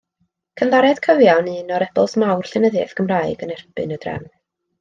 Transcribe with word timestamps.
Cynddaredd 0.61 1.01
cyfiawn 1.07 1.51
un 1.51 1.69
o 1.75 1.81
rebels 1.85 2.17
mawr 2.23 2.51
llenyddiaeth 2.53 2.97
Gymraeg 3.01 3.47
yn 3.49 3.55
erbyn 3.59 3.97
y 3.99 4.03
drefn. 4.07 4.31